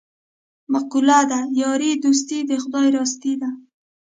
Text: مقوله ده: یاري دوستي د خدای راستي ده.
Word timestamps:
مقوله 0.73 1.21
ده: 1.31 1.39
یاري 1.61 1.91
دوستي 2.03 2.39
د 2.49 2.51
خدای 2.63 2.87
راستي 2.97 3.33
ده. 3.41 3.49